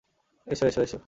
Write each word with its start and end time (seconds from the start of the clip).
এসো, 0.47 0.63
এসো, 0.67 0.81
এসো! 0.81 0.97